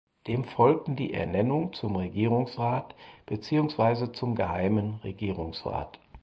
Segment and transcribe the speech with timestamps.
[0.25, 2.95] Dem folgten die Ernennung zum Regierungsrat
[3.27, 5.99] beziehungsweise zum geheimen Regierungsrat.